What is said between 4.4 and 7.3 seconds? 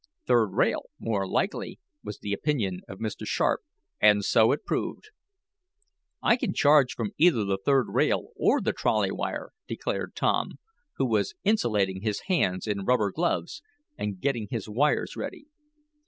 it proved. "I can charge from